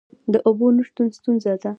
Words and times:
د 0.33 0.33
اوبو 0.47 0.67
نشتون 0.77 1.07
ستونزه 1.17 1.53
ده؟ 1.61 1.69